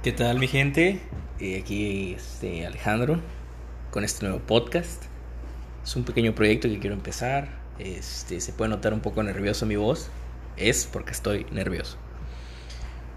¿Qué 0.00 0.12
tal 0.12 0.38
mi 0.38 0.46
gente? 0.46 1.00
Eh, 1.40 1.58
aquí 1.60 2.14
este 2.14 2.64
Alejandro 2.64 3.20
con 3.90 4.04
este 4.04 4.24
nuevo 4.24 4.40
podcast. 4.40 5.02
Es 5.82 5.96
un 5.96 6.04
pequeño 6.04 6.36
proyecto 6.36 6.68
que 6.68 6.78
quiero 6.78 6.94
empezar. 6.94 7.48
Este, 7.80 8.40
se 8.40 8.52
puede 8.52 8.70
notar 8.70 8.94
un 8.94 9.00
poco 9.00 9.24
nervioso 9.24 9.66
mi 9.66 9.74
voz. 9.74 10.08
Es 10.56 10.86
porque 10.86 11.10
estoy 11.10 11.46
nervioso. 11.50 11.96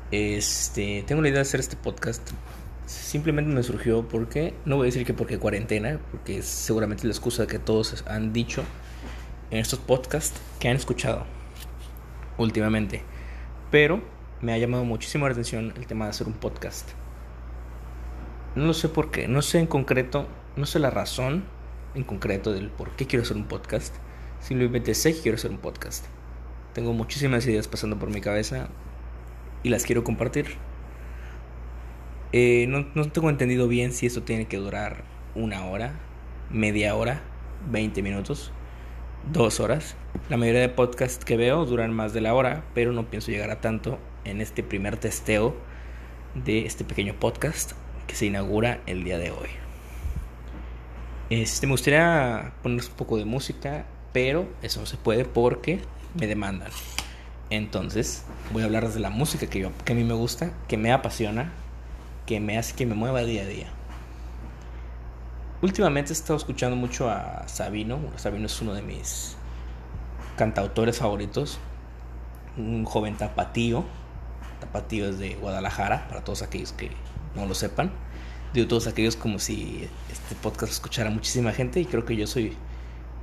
Este, 0.10 1.04
tengo 1.06 1.22
la 1.22 1.28
idea 1.28 1.38
de 1.38 1.42
hacer 1.42 1.60
este 1.60 1.76
podcast. 1.76 2.28
Simplemente 2.88 3.52
me 3.52 3.62
surgió 3.62 4.08
porque, 4.08 4.56
no 4.66 4.78
voy 4.78 4.86
a 4.86 4.88
decir 4.88 5.06
que 5.06 5.14
porque 5.14 5.38
cuarentena, 5.38 6.00
porque 6.10 6.40
es 6.40 6.46
seguramente 6.46 7.06
la 7.06 7.14
excusa 7.14 7.46
que 7.46 7.60
todos 7.60 8.04
han 8.08 8.34
dicho 8.34 8.64
en 9.52 9.60
estos 9.60 9.78
podcasts 9.78 10.42
que 10.60 10.68
han 10.68 10.78
escuchado 10.78 11.28
últimamente. 12.40 13.04
Pero 13.70 14.02
me 14.42 14.54
ha 14.54 14.58
llamado 14.58 14.84
muchísimo 14.86 15.28
la 15.28 15.34
atención 15.34 15.74
el 15.78 15.86
tema 15.86 16.06
de 16.06 16.12
hacer 16.12 16.28
un 16.28 16.34
podcast. 16.34 16.90
No 18.56 18.66
lo 18.66 18.74
sé 18.74 18.90
por 18.90 19.12
qué, 19.12 19.28
no 19.28 19.42
sé 19.42 19.60
en 19.60 19.68
concreto, 19.68 20.28
no 20.56 20.66
sé 20.66 20.80
la 20.80 20.90
razón 20.90 21.44
en 21.94 22.04
concreto 22.04 22.52
del 22.52 22.70
por 22.70 22.92
qué 22.96 23.06
quiero 23.06 23.24
hacer 23.24 23.38
un 23.38 23.46
podcast. 23.46 23.94
Simplemente 24.40 24.96
sé 24.96 25.14
que 25.14 25.22
quiero 25.22 25.36
hacer 25.36 25.52
un 25.52 25.60
podcast. 25.60 26.06
Tengo 26.74 26.94
muchísimas 26.94 27.46
ideas 27.46 27.68
pasando 27.68 28.00
por 28.00 28.10
mi 28.10 28.20
cabeza 28.20 28.70
y 29.62 29.70
las 29.70 29.86
quiero 29.86 30.04
compartir. 30.04 30.56
Eh, 32.34 32.66
no, 32.68 32.88
no 32.96 33.10
tengo 33.12 33.30
entendido 33.30 33.68
bien 33.68 33.92
si 33.92 34.08
esto 34.08 34.24
tiene 34.24 34.48
que 34.48 34.58
durar 34.58 35.04
una 35.36 35.66
hora, 35.66 35.94
media 36.50 36.96
hora, 36.96 37.22
20 37.70 38.02
minutos, 38.02 38.52
dos 39.32 39.60
horas. 39.60 39.96
La 40.30 40.38
mayoría 40.38 40.62
de 40.62 40.70
podcasts 40.70 41.24
que 41.24 41.38
veo 41.38 41.66
duran 41.66 41.94
más 41.94 42.14
de 42.14 42.22
la 42.22 42.34
hora, 42.34 42.64
pero 42.74 42.92
no 42.92 43.10
pienso 43.10 43.32
llegar 43.32 43.52
a 43.52 43.62
tanto 43.62 44.00
en 44.26 44.42
este 44.42 44.64
primer 44.64 44.98
testeo 44.98 45.56
de 46.36 46.66
este 46.66 46.84
pequeño 46.84 47.16
podcast 47.16 47.74
que 48.08 48.16
se 48.16 48.26
inaugura 48.26 48.82
el 48.86 49.04
día 49.04 49.18
de 49.18 49.32
hoy. 49.32 49.50
Este, 51.30 51.66
me 51.66 51.74
gustaría 51.74 52.54
poner 52.62 52.84
un 52.84 52.96
poco 52.96 53.18
de 53.18 53.26
música, 53.26 53.86
pero 54.12 54.48
eso 54.62 54.80
no 54.82 54.86
se 54.86 54.98
puede 54.98 55.26
porque 55.26 55.80
me 56.16 56.28
demandan. 56.28 56.72
Entonces, 57.50 58.24
voy 58.52 58.64
a 58.64 58.66
hablar 58.66 58.90
de 58.90 59.00
la 59.00 59.10
música 59.10 59.48
que, 59.48 59.60
yo, 59.60 59.72
que 59.86 59.94
a 59.94 59.96
mí 59.96 60.04
me 60.04 60.14
gusta, 60.14 60.52
que 60.68 60.78
me 60.78 60.92
apasiona, 60.92 61.52
que 62.26 62.40
me 62.40 62.58
hace 62.58 62.76
que 62.76 62.86
me 62.86 62.96
mueva 62.96 63.22
día 63.24 63.44
a 63.44 63.46
día. 63.46 63.68
Últimamente 65.62 66.12
he 66.12 66.14
estado 66.14 66.38
escuchando 66.38 66.76
mucho 66.76 67.10
a 67.10 67.48
Sabino. 67.48 68.00
Sabino 68.16 68.48
es 68.48 68.62
uno 68.62 68.74
de 68.74 68.82
mis 68.82 69.36
cantautores 70.36 70.98
favoritos. 70.98 71.60
Un 72.58 72.84
joven 72.84 73.16
tapatío 73.16 73.86
Tapatío 74.62 75.10
es 75.10 75.20
de 75.20 75.36
Guadalajara, 75.36 76.08
para 76.08 76.24
todos 76.24 76.42
aquellos 76.42 76.72
que 76.72 76.92
no 77.36 77.46
lo 77.46 77.54
sepan. 77.54 77.92
Digo 78.54 78.68
todos 78.68 78.88
aquellos 78.88 79.18
como 79.18 79.40
si 79.40 79.90
este 80.10 80.36
podcast 80.36 80.72
lo 80.72 80.76
escuchara 80.76 81.10
muchísima 81.10 81.52
gente 81.52 81.82
y 81.82 81.86
creo 81.86 82.06
que 82.06 82.16
yo 82.16 82.28
soy, 82.28 82.54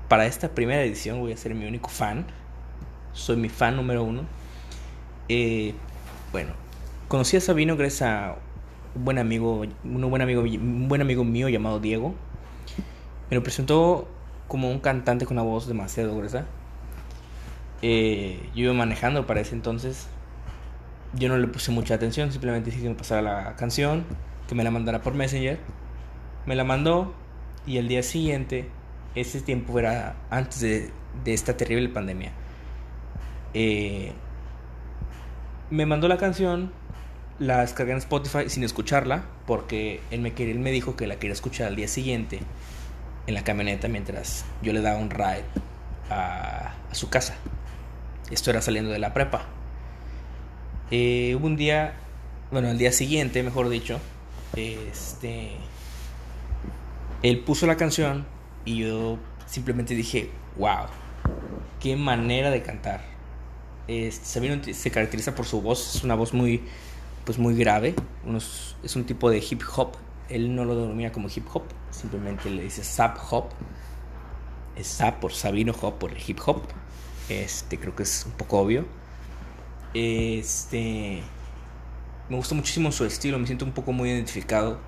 para 0.09 0.27
esta 0.27 0.51
primera 0.51 0.83
edición 0.83 1.21
voy 1.21 1.33
a 1.33 1.37
ser 1.37 1.55
mi 1.55 1.67
único 1.67 1.89
fan. 1.89 2.27
Soy 3.13 3.37
mi 3.37 3.49
fan 3.49 3.77
número 3.77 4.03
uno. 4.03 4.23
Eh, 5.29 5.75
bueno, 6.33 6.53
conocí 7.09 7.37
a 7.37 7.41
Sabino 7.41 7.77
gracias 7.77 8.03
a 8.03 8.37
un 8.95 9.05
buen 9.05 9.19
amigo, 9.19 9.65
un 9.85 10.11
buen 10.11 10.23
amigo, 10.23 10.43
un 10.43 10.89
buen 10.89 11.01
amigo 11.01 11.25
mío 11.25 11.49
llamado 11.49 11.81
Diego. 11.81 12.15
Me 13.31 13.37
lo 13.37 13.43
presentó 13.43 14.09
como 14.49 14.71
un 14.71 14.81
cantante 14.81 15.27
con 15.27 15.37
una 15.37 15.43
voz 15.43 15.67
demasiado 15.67 16.17
gruesa. 16.17 16.47
Eh, 17.83 18.49
yo 18.55 18.65
iba 18.65 18.73
manejando 18.73 19.27
para 19.27 19.41
ese 19.41 19.55
entonces 19.55 20.09
yo 21.15 21.29
no 21.29 21.39
le 21.39 21.47
puse 21.49 21.71
mucha 21.71 21.95
atención, 21.95 22.31
simplemente 22.33 22.71
dije 22.71 22.83
que 22.83 22.89
me 22.89 22.95
pasara 22.95 23.23
la 23.23 23.57
canción, 23.57 24.05
que 24.49 24.55
me 24.55 24.65
la 24.65 24.71
mandara 24.71 25.03
por 25.03 25.15
Messenger. 25.15 25.59
Me 26.47 26.55
la 26.55 26.65
mandó 26.65 27.15
y 27.67 27.79
el 27.79 27.89
día 27.89 28.03
siguiente, 28.03 28.69
ese 29.15 29.41
tiempo 29.41 29.79
era 29.79 30.17
antes 30.31 30.61
de, 30.61 30.91
esta 31.27 31.57
terrible 31.57 31.89
pandemia. 31.89 32.33
Eh, 33.55 34.13
me 35.71 35.85
mandó 35.85 36.09
la 36.09 36.17
canción, 36.17 36.73
la 37.39 37.61
descargué 37.61 37.93
en 37.93 37.99
Spotify 37.99 38.49
sin 38.49 38.65
escucharla, 38.65 39.25
porque 39.47 40.01
él 40.11 40.21
me, 40.21 40.33
él 40.37 40.59
me 40.59 40.71
dijo 40.71 40.97
que 40.97 41.07
la 41.07 41.17
quería 41.17 41.35
escuchar 41.35 41.69
al 41.69 41.77
día 41.77 41.89
siguiente 41.89 42.41
en 43.27 43.35
la 43.35 43.45
camioneta 43.45 43.89
mientras 43.89 44.47
yo 44.63 44.73
le 44.73 44.81
daba 44.81 44.99
un 44.99 45.11
ride 45.11 45.45
a, 46.11 46.73
a 46.91 46.95
su 46.95 47.11
casa. 47.11 47.37
Esto 48.31 48.51
era 48.51 48.63
saliendo 48.63 48.91
de 48.91 48.99
la 48.99 49.13
prepa. 49.13 49.58
Eh, 50.91 51.37
hubo 51.39 51.47
un 51.47 51.57
día, 51.57 51.95
bueno, 52.51 52.71
el 52.71 52.79
día 52.79 52.93
siguiente, 52.93 53.43
mejor 53.43 53.69
dicho, 53.69 54.01
este, 54.57 55.51
él 57.23 57.41
puso 57.41 57.67
la 57.67 57.77
canción 57.77 58.27
y 58.65 58.79
yo 58.79 59.19
simplemente 59.47 59.95
dije, 59.95 60.31
wow, 60.57 60.87
qué 61.81 61.97
manera 61.97 62.51
de 62.51 62.63
cantar. 62.63 63.03
Este, 63.87 64.75
se 64.75 64.91
caracteriza 64.91 65.35
por 65.35 65.45
su 65.45 65.61
voz, 65.61 65.97
es 65.97 66.05
una 66.05 66.15
voz 66.15 66.33
muy, 66.33 66.63
pues 67.25 67.39
muy 67.39 67.55
grave, 67.55 67.95
es 68.83 68.97
un 68.97 69.05
tipo 69.05 69.31
de 69.31 69.39
hip 69.39 69.63
hop. 69.77 69.93
Él 70.31 70.55
no 70.55 70.65
lo 70.65 70.75
denomina 70.75 71.13
como 71.13 71.29
hip 71.29 71.47
hop, 71.53 71.65
simplemente 71.91 72.51
le 72.51 72.63
dice 72.63 72.83
sap 72.83 73.19
hop. 73.31 73.51
Es 74.77 74.87
sap 74.87 75.19
por 75.19 75.33
Sabino 75.33 75.75
Hop, 75.83 75.99
por 75.99 76.13
el 76.13 76.19
hip 76.25 76.39
hop. 76.47 76.63
Este, 77.29 77.79
creo 77.79 77.97
que 77.97 78.05
es 78.05 78.25
un 78.27 78.33
poco 78.33 78.61
obvio. 78.61 78.87
Este. 79.95 81.23
Me 82.29 82.37
gusta 82.37 82.55
muchísimo 82.55 82.93
su 82.93 83.05
estilo, 83.05 83.39
me 83.39 83.47
siento 83.47 83.65
un 83.65 83.73
poco 83.73 83.93
muy 83.93 84.11
identificado. 84.11 84.79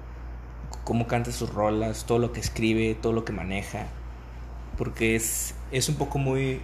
Cómo 0.84 1.06
canta 1.06 1.32
sus 1.32 1.52
rolas, 1.52 2.04
todo 2.04 2.18
lo 2.18 2.32
que 2.32 2.40
escribe, 2.40 2.94
todo 2.94 3.12
lo 3.12 3.24
que 3.24 3.32
maneja. 3.32 3.86
Porque 4.76 5.16
es, 5.16 5.54
es 5.70 5.88
un 5.88 5.96
poco 5.96 6.18
muy. 6.18 6.60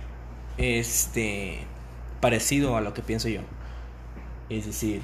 Este. 0.58 1.60
Parecido 2.20 2.76
a 2.76 2.80
lo 2.80 2.94
que 2.94 3.02
pienso 3.02 3.28
yo. 3.28 3.41
Es 4.48 4.66
decir, 4.66 5.03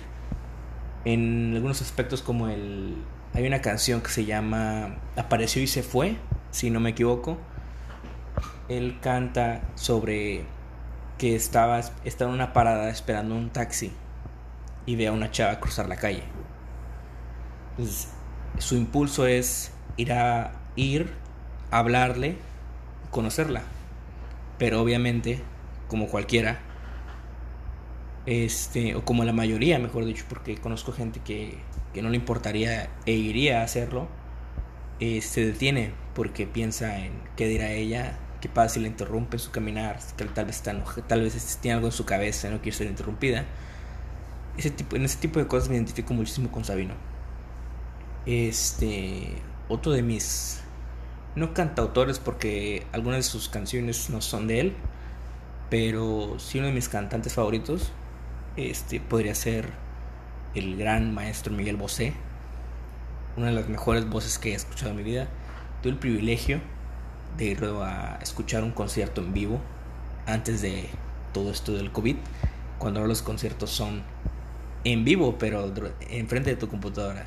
en 1.04 1.52
algunos 1.54 1.82
aspectos, 1.82 2.22
como 2.22 2.48
el. 2.48 2.96
Hay 3.34 3.46
una 3.46 3.62
canción 3.62 4.02
que 4.02 4.10
se 4.10 4.26
llama 4.26 4.96
Apareció 5.16 5.62
y 5.62 5.66
se 5.66 5.82
fue, 5.82 6.16
si 6.50 6.70
no 6.70 6.80
me 6.80 6.90
equivoco. 6.90 7.38
Él 8.68 8.98
canta 9.00 9.62
sobre 9.74 10.44
que 11.22 11.36
estaba, 11.36 11.78
estaba 12.04 12.30
en 12.30 12.34
una 12.34 12.52
parada 12.52 12.90
esperando 12.90 13.36
un 13.36 13.50
taxi 13.50 13.92
y 14.86 14.96
ve 14.96 15.06
a 15.06 15.12
una 15.12 15.30
chava 15.30 15.60
cruzar 15.60 15.88
la 15.88 15.94
calle. 15.94 16.24
su 18.58 18.74
impulso 18.74 19.28
es 19.28 19.70
ir 19.96 20.12
a 20.12 20.50
ir, 20.74 21.12
hablarle, 21.70 22.38
conocerla. 23.12 23.62
Pero 24.58 24.82
obviamente, 24.82 25.40
como 25.86 26.08
cualquiera, 26.08 26.58
este, 28.26 28.96
o 28.96 29.04
como 29.04 29.22
la 29.22 29.32
mayoría, 29.32 29.78
mejor 29.78 30.04
dicho, 30.04 30.24
porque 30.28 30.56
conozco 30.56 30.90
gente 30.90 31.20
que, 31.20 31.56
que 31.94 32.02
no 32.02 32.08
le 32.08 32.16
importaría 32.16 32.90
e 33.06 33.12
iría 33.12 33.60
a 33.60 33.62
hacerlo, 33.62 34.08
eh, 34.98 35.20
se 35.20 35.46
detiene 35.46 35.92
porque 36.16 36.48
piensa 36.48 36.98
en 36.98 37.12
qué 37.36 37.46
dirá 37.46 37.70
ella 37.70 38.18
qué 38.42 38.48
pasa 38.48 38.74
si 38.74 38.80
le 38.80 38.88
interrumpe 38.88 39.38
su 39.38 39.52
caminar, 39.52 40.00
tal 40.34 40.44
vez 40.44 40.56
está 40.56 40.74
tal 41.06 41.22
vez 41.22 41.58
tiene 41.62 41.76
algo 41.76 41.86
en 41.86 41.92
su 41.92 42.04
cabeza, 42.04 42.50
no 42.50 42.60
quiere 42.60 42.76
ser 42.76 42.88
interrumpida. 42.88 43.46
Ese 44.58 44.70
tipo, 44.70 44.96
en 44.96 45.04
ese 45.04 45.18
tipo 45.18 45.38
de 45.38 45.46
cosas 45.46 45.68
me 45.68 45.76
identifico 45.76 46.12
muchísimo 46.12 46.50
con 46.50 46.64
Sabino. 46.64 46.94
Este, 48.26 49.28
otro 49.68 49.92
de 49.92 50.02
mis 50.02 50.60
no 51.36 51.54
cantautores 51.54 52.18
porque 52.18 52.84
algunas 52.92 53.18
de 53.18 53.22
sus 53.22 53.48
canciones 53.48 54.10
no 54.10 54.20
son 54.20 54.48
de 54.48 54.60
él, 54.60 54.74
pero 55.70 56.34
sí 56.38 56.58
uno 56.58 56.66
de 56.66 56.74
mis 56.74 56.88
cantantes 56.88 57.34
favoritos, 57.34 57.92
este 58.56 58.98
podría 58.98 59.36
ser 59.36 59.70
el 60.56 60.76
gran 60.76 61.14
maestro 61.14 61.52
Miguel 61.52 61.76
Bosé, 61.76 62.12
una 63.36 63.46
de 63.46 63.52
las 63.52 63.68
mejores 63.68 64.08
voces 64.10 64.38
que 64.40 64.50
he 64.50 64.54
escuchado 64.54 64.90
en 64.90 64.96
mi 64.96 65.04
vida. 65.04 65.28
Tuve 65.80 65.92
el 65.92 65.98
privilegio 65.98 66.60
de 67.36 67.44
ir 67.44 67.64
a 67.64 68.18
escuchar 68.22 68.62
un 68.62 68.72
concierto 68.72 69.20
en 69.20 69.32
vivo 69.32 69.60
antes 70.26 70.62
de 70.62 70.88
todo 71.32 71.50
esto 71.50 71.72
del 71.72 71.90
COVID, 71.90 72.16
cuando 72.78 73.06
los 73.06 73.22
conciertos 73.22 73.70
son 73.70 74.02
en 74.84 75.04
vivo, 75.04 75.36
pero 75.38 75.72
enfrente 76.10 76.50
de 76.50 76.56
tu 76.56 76.68
computadora. 76.68 77.26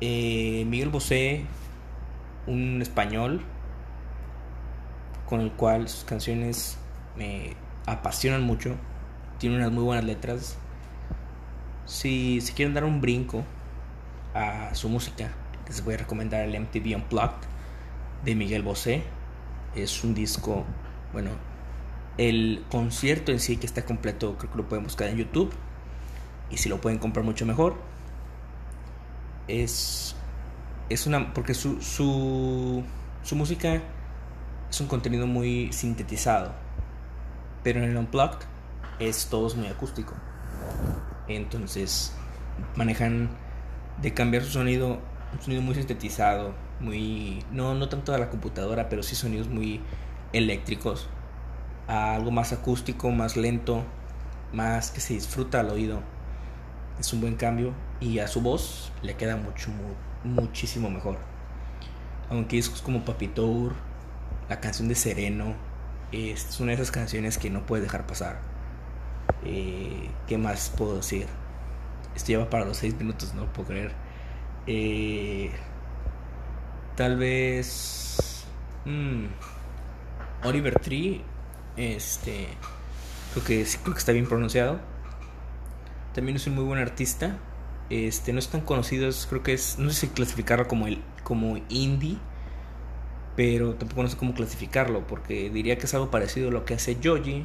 Eh, 0.00 0.64
Miguel 0.66 0.88
Bosé, 0.88 1.44
un 2.46 2.80
español 2.80 3.42
con 5.28 5.40
el 5.40 5.52
cual 5.52 5.88
sus 5.88 6.04
canciones 6.04 6.78
me 7.16 7.54
apasionan 7.86 8.42
mucho, 8.42 8.76
tiene 9.38 9.56
unas 9.56 9.70
muy 9.70 9.84
buenas 9.84 10.04
letras. 10.04 10.56
Si, 11.86 12.40
si 12.40 12.52
quieren 12.52 12.74
dar 12.74 12.84
un 12.84 13.00
brinco 13.00 13.44
a 14.34 14.74
su 14.74 14.88
música, 14.88 15.30
les 15.66 15.84
voy 15.84 15.94
a 15.94 15.98
recomendar 15.98 16.42
el 16.42 16.58
MTV 16.58 16.96
Unplugged 16.96 17.50
de 18.24 18.34
Miguel 18.34 18.62
Bosé. 18.62 19.02
Es 19.74 20.04
un 20.04 20.14
disco, 20.14 20.64
bueno, 21.12 21.30
el 22.18 22.64
concierto 22.70 23.32
en 23.32 23.40
sí 23.40 23.56
que 23.56 23.66
está 23.66 23.84
completo 23.84 24.36
creo 24.36 24.50
que 24.50 24.58
lo 24.58 24.68
pueden 24.68 24.84
buscar 24.84 25.08
en 25.08 25.16
YouTube. 25.16 25.52
Y 26.50 26.56
si 26.56 26.68
lo 26.68 26.80
pueden 26.80 26.98
comprar 26.98 27.24
mucho 27.24 27.46
mejor. 27.46 27.76
es, 29.48 30.14
es 30.88 31.06
una, 31.06 31.32
porque 31.32 31.54
su, 31.54 31.80
su, 31.80 32.82
su 33.22 33.36
música 33.36 33.80
es 34.70 34.80
un 34.80 34.86
contenido 34.86 35.26
muy 35.26 35.72
sintetizado, 35.72 36.52
pero 37.62 37.82
en 37.82 37.90
el 37.90 37.96
Unplugged 37.96 38.38
es 38.98 39.26
todo 39.26 39.54
muy 39.56 39.66
acústico. 39.66 40.14
Entonces 41.28 42.12
manejan 42.76 43.30
de 44.00 44.14
cambiar 44.14 44.44
su 44.44 44.50
sonido, 44.50 44.98
un 45.32 45.42
sonido 45.42 45.62
muy 45.62 45.74
sintetizado, 45.74 46.54
muy, 46.80 47.44
no, 47.52 47.74
no 47.74 47.88
tanto 47.88 48.14
a 48.14 48.18
la 48.18 48.30
computadora, 48.30 48.88
pero 48.88 49.02
sí 49.02 49.14
sonidos 49.14 49.48
muy 49.48 49.80
eléctricos, 50.32 51.08
a 51.86 52.14
algo 52.14 52.30
más 52.30 52.52
acústico, 52.52 53.10
más 53.10 53.36
lento, 53.36 53.84
más 54.52 54.90
que 54.90 55.00
se 55.00 55.14
disfruta 55.14 55.60
al 55.60 55.70
oído. 55.70 56.00
Es 56.98 57.12
un 57.12 57.20
buen 57.20 57.36
cambio 57.36 57.72
y 58.00 58.18
a 58.18 58.28
su 58.28 58.40
voz 58.40 58.92
le 59.02 59.16
queda 59.16 59.36
mucho, 59.36 59.70
muchísimo 60.24 60.90
mejor. 60.90 61.18
Aunque 62.30 62.56
discos 62.56 62.82
como 62.82 63.04
Papi 63.04 63.28
Tour, 63.28 63.74
la 64.48 64.60
canción 64.60 64.88
de 64.88 64.94
Sereno, 64.94 65.54
es 66.12 66.58
una 66.60 66.68
de 66.68 66.74
esas 66.74 66.90
canciones 66.90 67.38
que 67.38 67.50
no 67.50 67.66
puedes 67.66 67.84
dejar 67.84 68.06
pasar. 68.06 68.40
Eh, 69.44 70.10
¿Qué 70.26 70.38
más 70.38 70.72
puedo 70.76 70.96
decir? 70.96 71.26
Esto 72.14 72.28
lleva 72.28 72.50
para 72.50 72.64
los 72.64 72.76
6 72.78 72.96
minutos, 72.96 73.34
no 73.34 73.52
puedo 73.52 73.68
creer. 73.68 73.92
Eh, 74.66 75.50
tal 76.96 77.16
vez. 77.16 78.44
Mmm, 78.84 79.26
Oliver 80.44 80.78
Tree. 80.80 81.22
Este. 81.76 82.48
Creo 83.32 83.44
que, 83.44 83.66
creo 83.82 83.94
que 83.94 83.98
está 83.98 84.12
bien 84.12 84.26
pronunciado. 84.26 84.80
También 86.14 86.36
es 86.36 86.46
un 86.46 86.54
muy 86.56 86.64
buen 86.64 86.80
artista. 86.80 87.38
Este, 87.90 88.32
no 88.32 88.38
es 88.38 88.48
tan 88.48 88.60
conocido, 88.60 89.10
creo 89.28 89.42
que 89.42 89.52
es, 89.52 89.78
no 89.80 89.90
sé 89.90 90.06
si 90.06 90.08
clasificarlo 90.08 90.68
como 90.68 90.86
el 90.86 91.02
como 91.24 91.58
indie, 91.68 92.18
pero 93.36 93.74
tampoco 93.74 94.04
no 94.04 94.08
sé 94.08 94.16
cómo 94.16 94.32
clasificarlo, 94.32 95.06
porque 95.08 95.50
diría 95.50 95.76
que 95.76 95.86
es 95.86 95.94
algo 95.94 96.08
parecido 96.08 96.50
a 96.50 96.52
lo 96.52 96.64
que 96.64 96.74
hace 96.74 96.98
Joji, 97.02 97.44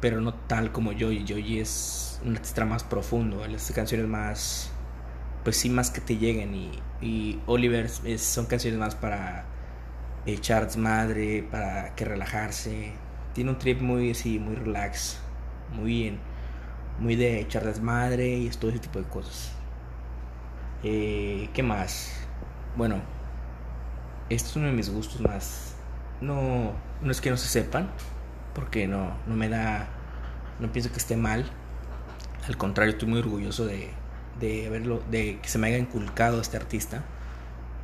pero 0.00 0.20
no 0.20 0.34
tal 0.34 0.70
como 0.70 0.92
Joji. 0.92 1.24
Joji 1.28 1.58
es 1.58 2.20
un 2.24 2.36
artista 2.36 2.64
más 2.64 2.84
profundo, 2.84 3.44
él 3.44 3.56
hace 3.56 3.74
canciones 3.74 4.06
más, 4.06 4.70
pues 5.44 5.56
sí, 5.56 5.70
más 5.70 5.90
que 5.90 6.00
te 6.00 6.16
lleguen, 6.16 6.54
y, 6.54 6.70
y 7.00 7.40
Oliver 7.46 7.88
son 7.88 8.46
canciones 8.46 8.78
más 8.78 8.94
para 8.94 9.46
echar 10.26 10.76
madre, 10.78 11.46
para 11.50 11.94
que 11.94 12.04
relajarse. 12.04 12.92
Tiene 13.34 13.50
un 13.50 13.58
trip 13.58 13.80
muy 13.80 14.10
así, 14.10 14.38
muy 14.38 14.56
relax, 14.56 15.18
muy 15.72 15.86
bien 15.86 16.30
muy 17.00 17.16
de 17.16 17.40
echar 17.40 17.64
desmadre 17.64 18.36
y 18.36 18.48
todo 18.50 18.70
ese 18.70 18.80
tipo 18.80 18.98
de 19.00 19.06
cosas. 19.06 19.52
Eh, 20.82 21.48
¿Qué 21.54 21.62
más? 21.62 22.12
Bueno, 22.76 23.00
esto 24.28 24.50
es 24.50 24.56
uno 24.56 24.66
de 24.66 24.72
mis 24.72 24.90
gustos 24.90 25.20
más. 25.20 25.74
No, 26.20 26.72
no 27.00 27.10
es 27.10 27.20
que 27.20 27.30
no 27.30 27.36
se 27.38 27.48
sepan, 27.48 27.90
porque 28.54 28.86
no, 28.86 29.16
no 29.26 29.34
me 29.34 29.48
da. 29.48 29.88
No 30.60 30.70
pienso 30.70 30.92
que 30.92 30.98
esté 30.98 31.16
mal. 31.16 31.46
Al 32.46 32.56
contrario, 32.56 32.92
estoy 32.92 33.08
muy 33.08 33.20
orgulloso 33.20 33.64
de, 33.64 33.90
de 34.40 34.68
verlo, 34.68 35.02
de 35.10 35.38
que 35.40 35.48
se 35.48 35.58
me 35.58 35.68
haya 35.68 35.78
inculcado 35.78 36.40
este 36.40 36.56
artista, 36.56 37.04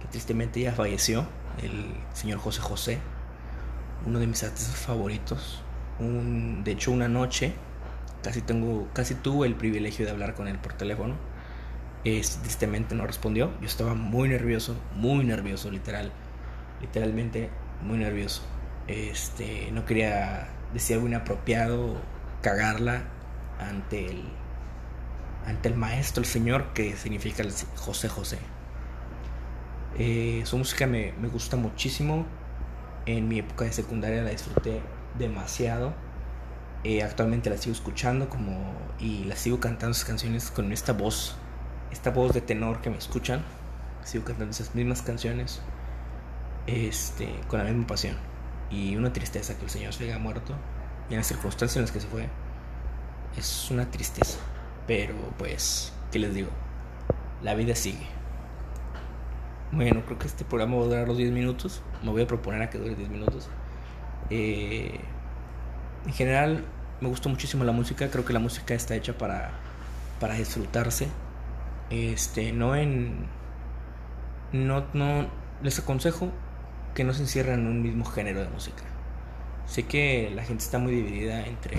que 0.01 0.09
tristemente 0.09 0.61
ya 0.61 0.73
falleció, 0.73 1.27
el 1.63 1.87
señor 2.15 2.39
José 2.39 2.61
José, 2.61 2.99
uno 4.05 4.19
de 4.19 4.27
mis 4.27 4.43
artistas 4.43 4.77
favoritos. 4.77 5.63
Un, 5.99 6.63
de 6.65 6.73
hecho, 6.73 6.93
una 6.93 7.09
noche 7.09 7.55
casi 8.23 8.43
tengo, 8.43 8.89
casi 8.93 9.15
tuve 9.15 9.47
el 9.47 9.55
privilegio 9.55 10.05
de 10.05 10.11
hablar 10.11 10.35
con 10.35 10.49
él 10.49 10.59
por 10.59 10.73
teléfono. 10.73 11.15
Es, 12.05 12.39
tristemente 12.39 12.95
no 12.95 13.07
respondió. 13.07 13.53
Yo 13.61 13.67
estaba 13.67 13.95
muy 13.95 14.29
nervioso, 14.29 14.77
muy 14.95 15.25
nervioso, 15.25 15.71
literal, 15.71 16.13
literalmente 16.81 17.51
muy 17.83 17.99
nervioso. 17.99 18.43
Este, 18.89 19.71
no 19.73 19.85
quería 19.85 20.49
decir 20.73 20.97
algo 20.97 21.09
inapropiado, 21.09 21.97
cagarla 22.43 23.05
ante 23.59 24.07
el, 24.07 24.25
ante 25.47 25.69
el 25.69 25.77
maestro, 25.77 26.23
el 26.23 26.29
señor, 26.29 26.73
que 26.75 26.97
significa 26.97 27.45
José 27.77 28.09
José. 28.09 28.39
Eh, 29.99 30.43
su 30.45 30.59
música 30.59 30.87
me, 30.87 31.13
me 31.21 31.29
gusta 31.29 31.57
muchísimo. 31.57 32.27
En 33.07 33.29
mi 33.29 33.39
época 33.39 33.65
de 33.65 33.73
secundaria 33.73 34.23
la 34.23 34.31
disfruté 34.31 34.83
demasiado 35.17 35.95
eh, 36.89 37.03
actualmente 37.03 37.51
la 37.51 37.57
sigo 37.57 37.75
escuchando 37.75 38.29
como 38.29 38.73
y 39.01 39.25
la 39.25 39.35
sigo 39.35 39.59
cantando 39.59 39.93
sus 39.93 40.05
canciones 40.05 40.53
con 40.53 40.71
esta 40.71 40.93
voz, 40.93 41.35
esta 41.91 42.11
voz 42.11 42.33
de 42.33 42.41
tenor 42.41 42.81
que 42.81 42.91
me 42.91 42.97
escuchan. 42.97 43.43
Sigo 44.05 44.25
cantando 44.25 44.53
esas 44.53 44.73
mismas 44.73 45.03
canciones 45.03 45.61
este, 46.69 47.29
con 47.49 47.59
la 47.59 47.65
misma 47.65 47.89
pasión. 47.89 48.17
Y 48.71 48.95
una 48.95 49.13
tristeza 49.13 49.57
que 49.59 49.65
el 49.65 49.71
Señor 49.71 49.95
se 49.95 50.05
haya 50.05 50.19
muerto 50.21 50.55
y 51.11 51.15
en 51.15 51.19
las 51.19 51.27
circunstancias 51.27 51.77
en 51.77 51.83
las 51.83 51.91
que 51.91 51.99
se 51.99 52.07
fue. 52.07 52.29
Es 53.37 53.69
una 53.73 53.91
tristeza. 53.91 54.39
Pero 54.87 55.15
pues, 55.39 55.93
¿qué 56.13 56.19
les 56.19 56.35
digo? 56.35 56.51
La 57.43 57.55
vida 57.55 57.75
sigue. 57.75 58.07
Bueno, 59.73 60.03
creo 60.07 60.19
que 60.19 60.27
este 60.27 60.45
programa 60.45 60.77
va 60.77 60.83
a 60.83 60.87
durar 60.87 61.09
los 61.09 61.19
10 61.19 61.33
minutos. 61.33 61.83
Me 62.03 62.11
voy 62.11 62.23
a 62.23 62.27
proponer 62.27 62.63
a 62.63 62.71
que 62.71 62.79
dure 62.79 62.95
10 62.95 63.09
minutos. 63.09 63.49
Eh, 64.31 65.01
en 66.07 66.13
general, 66.13 66.65
me 67.01 67.09
gustó 67.09 67.29
muchísimo 67.29 67.65
la 67.65 67.73
música, 67.73 68.09
creo 68.11 68.25
que 68.25 68.33
la 68.33 68.39
música 68.39 68.75
está 68.75 68.95
hecha 68.95 69.19
para, 69.19 69.51
para 70.21 70.35
disfrutarse. 70.35 71.09
Este, 71.91 72.53
no 72.53 72.77
en. 72.77 73.27
No, 74.53 74.87
no. 74.95 75.27
Les 75.63 75.79
aconsejo 75.79 76.31
que 76.95 77.05
no 77.05 77.13
se 77.13 77.23
encierren 77.23 77.61
en 77.61 77.67
un 77.67 77.83
mismo 77.83 78.05
género 78.05 78.41
de 78.41 78.49
música. 78.49 78.83
Sé 79.67 79.85
que 79.85 80.31
la 80.35 80.45
gente 80.45 80.63
está 80.63 80.79
muy 80.79 80.95
dividida 80.95 81.45
entre 81.47 81.77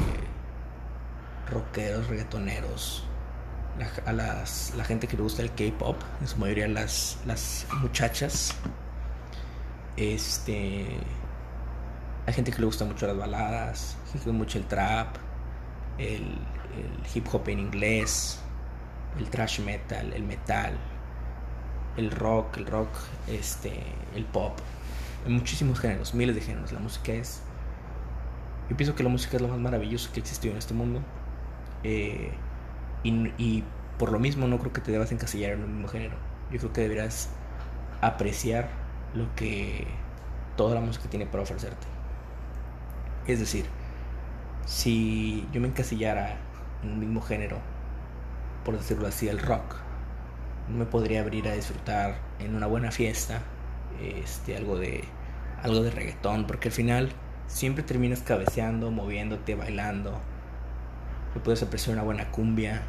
rockeros, 1.49 2.07
reggaetoneros, 2.07 3.03
la, 3.79 3.89
a 4.05 4.13
las, 4.13 4.73
la 4.75 4.83
gente 4.83 5.07
que 5.07 5.17
le 5.17 5.23
gusta 5.23 5.41
el 5.41 5.51
K-pop, 5.51 5.97
en 6.21 6.27
su 6.27 6.37
mayoría 6.37 6.67
las, 6.67 7.17
las 7.25 7.65
muchachas. 7.81 8.53
Este 9.95 10.99
hay 12.27 12.33
gente 12.33 12.51
que 12.51 12.59
le 12.59 12.65
gusta 12.65 12.83
mucho 12.83 13.07
las 13.07 13.17
baladas, 13.17 13.97
gente 14.11 14.25
que 14.25 14.31
mucho 14.33 14.57
el 14.57 14.65
trap, 14.65 15.15
el, 15.97 16.37
hip 17.15 17.25
hop 17.31 17.47
en 17.47 17.59
inglés, 17.59 18.41
el 19.17 19.29
thrash 19.29 19.61
metal, 19.61 20.11
el 20.11 20.23
metal, 20.23 20.77
el 21.95 22.11
rock, 22.11 22.57
el 22.57 22.65
rock, 22.65 22.89
este, 23.29 23.81
el 24.13 24.25
pop. 24.25 24.59
Hay 25.25 25.31
muchísimos 25.31 25.79
géneros, 25.79 26.13
miles 26.13 26.35
de 26.35 26.41
géneros. 26.41 26.73
La 26.73 26.79
música 26.79 27.13
es. 27.13 27.41
Yo 28.69 28.75
pienso 28.75 28.93
que 28.93 29.03
la 29.03 29.09
música 29.09 29.37
es 29.37 29.41
lo 29.41 29.47
más 29.47 29.59
maravilloso 29.59 30.11
que 30.11 30.19
existió 30.19 30.51
en 30.51 30.57
este 30.57 30.73
mundo. 30.73 31.01
Eh, 31.83 32.31
y, 33.03 33.11
y 33.37 33.63
por 33.97 34.11
lo 34.11 34.19
mismo 34.19 34.47
no 34.47 34.59
creo 34.59 34.73
que 34.73 34.81
te 34.81 34.91
debas 34.91 35.11
encasillar 35.11 35.53
en 35.53 35.61
el 35.61 35.67
mismo 35.67 35.87
género. 35.87 36.15
Yo 36.51 36.59
creo 36.59 36.73
que 36.73 36.81
deberás 36.81 37.29
apreciar 38.01 38.69
lo 39.13 39.33
que 39.35 39.87
toda 40.55 40.75
la 40.75 40.81
música 40.81 41.09
tiene 41.09 41.25
para 41.25 41.43
ofrecerte. 41.43 41.87
Es 43.27 43.39
decir, 43.39 43.65
si 44.65 45.47
yo 45.51 45.61
me 45.61 45.67
encasillara 45.67 46.37
en 46.83 46.91
un 46.91 46.99
mismo 46.99 47.21
género, 47.21 47.57
por 48.63 48.77
decirlo 48.77 49.07
así, 49.07 49.27
el 49.27 49.39
rock, 49.39 49.75
no 50.67 50.77
me 50.77 50.85
podría 50.85 51.21
abrir 51.21 51.47
a 51.47 51.53
disfrutar 51.53 52.19
en 52.39 52.55
una 52.55 52.67
buena 52.67 52.91
fiesta 52.91 53.41
este, 54.01 54.57
algo, 54.57 54.77
de, 54.77 55.03
algo 55.63 55.81
de 55.81 55.91
reggaetón, 55.91 56.45
porque 56.47 56.67
al 56.69 56.73
final 56.73 57.11
siempre 57.47 57.83
terminas 57.83 58.21
cabeceando, 58.21 58.91
moviéndote, 58.91 59.55
bailando. 59.55 60.21
No 61.37 61.43
puedes 61.43 61.61
apreciar 61.61 61.93
una 61.93 62.01
buena 62.01 62.31
cumbia 62.31 62.81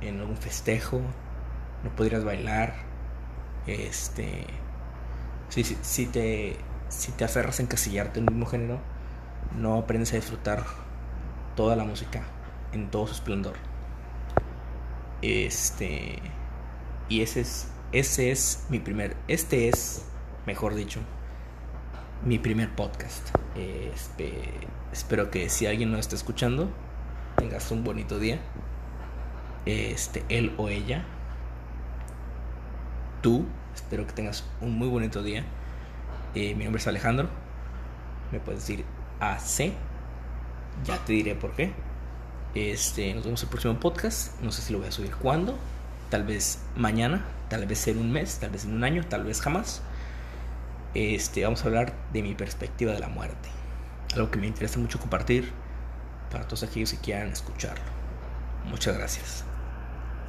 en 0.00 0.18
algún 0.18 0.36
festejo, 0.36 1.00
no 1.84 1.94
podrías 1.94 2.24
bailar. 2.24 2.74
Este, 3.68 4.44
si, 5.50 6.06
te, 6.06 6.56
si 6.88 7.12
te 7.12 7.24
aferras 7.24 7.60
a 7.60 7.62
encasillarte 7.62 8.18
en 8.18 8.28
un 8.28 8.34
mismo 8.34 8.50
género, 8.50 8.80
no 9.56 9.76
aprendes 9.76 10.12
a 10.14 10.16
disfrutar 10.16 10.64
toda 11.54 11.76
la 11.76 11.84
música 11.84 12.24
en 12.72 12.90
todo 12.90 13.06
su 13.06 13.14
esplendor. 13.14 13.54
Este 15.22 16.18
y 17.08 17.20
ese 17.20 17.42
es 17.42 17.70
ese 17.92 18.32
es 18.32 18.66
mi 18.68 18.80
primer 18.80 19.16
este 19.28 19.68
es 19.68 20.04
mejor 20.44 20.74
dicho 20.74 20.98
mi 22.24 22.40
primer 22.40 22.74
podcast. 22.74 23.28
Este, 23.54 24.32
espero 24.92 25.30
que 25.30 25.48
si 25.50 25.66
alguien 25.66 25.92
no 25.92 25.98
está 25.98 26.16
escuchando 26.16 26.68
tengas 27.36 27.70
un 27.70 27.84
bonito 27.84 28.18
día. 28.18 28.40
Este 29.64 30.24
él 30.28 30.54
o 30.58 30.68
ella 30.68 31.04
tú 33.26 33.44
espero 33.74 34.06
que 34.06 34.12
tengas 34.12 34.44
un 34.60 34.78
muy 34.78 34.88
bonito 34.88 35.20
día. 35.22 35.44
Eh, 36.36 36.54
mi 36.54 36.62
nombre 36.62 36.80
es 36.80 36.86
Alejandro. 36.86 37.28
Me 38.30 38.38
puedes 38.38 38.60
decir 38.60 38.84
AC. 39.18 39.72
Ya 40.84 40.98
te 41.04 41.12
diré 41.12 41.34
por 41.34 41.52
qué. 41.56 41.72
Este, 42.54 43.12
nos 43.14 43.24
vemos 43.24 43.42
el 43.42 43.48
próximo 43.48 43.80
podcast. 43.80 44.40
No 44.42 44.52
sé 44.52 44.62
si 44.62 44.72
lo 44.72 44.78
voy 44.78 44.88
a 44.88 44.92
subir 44.92 45.12
cuándo. 45.16 45.58
tal 46.08 46.22
vez 46.22 46.60
mañana, 46.76 47.24
tal 47.48 47.66
vez 47.66 47.88
en 47.88 47.98
un 47.98 48.12
mes, 48.12 48.38
tal 48.38 48.50
vez 48.50 48.64
en 48.64 48.74
un 48.74 48.84
año, 48.84 49.04
tal 49.04 49.24
vez 49.24 49.40
jamás. 49.40 49.82
Este, 50.94 51.42
vamos 51.42 51.64
a 51.64 51.66
hablar 51.66 51.94
de 52.12 52.22
mi 52.22 52.36
perspectiva 52.36 52.92
de 52.92 53.00
la 53.00 53.08
muerte. 53.08 53.48
Algo 54.14 54.30
que 54.30 54.38
me 54.38 54.46
interesa 54.46 54.78
mucho 54.78 55.00
compartir 55.00 55.50
para 56.36 56.46
todos 56.46 56.64
aquellos 56.64 56.90
que 56.90 56.98
quieran 56.98 57.28
escucharlo. 57.32 57.82
Muchas 58.66 58.94
gracias. 58.94 59.42